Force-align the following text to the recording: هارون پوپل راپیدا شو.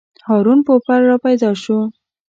هارون 0.27 0.59
پوپل 0.65 1.01
راپیدا 1.11 1.51
شو. 1.63 1.77